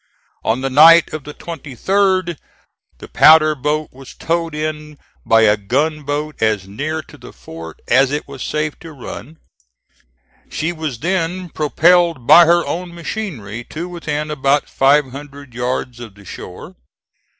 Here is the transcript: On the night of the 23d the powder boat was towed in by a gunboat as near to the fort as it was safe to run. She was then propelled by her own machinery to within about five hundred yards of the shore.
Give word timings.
On 0.43 0.61
the 0.61 0.69
night 0.71 1.13
of 1.13 1.25
the 1.25 1.33
23d 1.35 2.35
the 2.97 3.07
powder 3.07 3.53
boat 3.53 3.89
was 3.91 4.15
towed 4.15 4.55
in 4.55 4.97
by 5.27 5.41
a 5.41 5.55
gunboat 5.55 6.41
as 6.41 6.67
near 6.67 7.03
to 7.03 7.19
the 7.19 7.31
fort 7.31 7.79
as 7.87 8.09
it 8.09 8.27
was 8.27 8.41
safe 8.41 8.79
to 8.79 8.93
run. 8.93 9.37
She 10.49 10.71
was 10.71 10.97
then 11.01 11.49
propelled 11.49 12.25
by 12.25 12.45
her 12.45 12.65
own 12.65 12.95
machinery 12.95 13.63
to 13.65 13.87
within 13.87 14.31
about 14.31 14.67
five 14.67 15.11
hundred 15.11 15.53
yards 15.53 15.99
of 15.99 16.15
the 16.15 16.25
shore. 16.25 16.75